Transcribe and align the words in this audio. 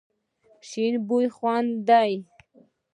شنې 0.67 0.99
بوی 1.07 1.27
خوند 1.35 1.69
دی. 1.87 2.11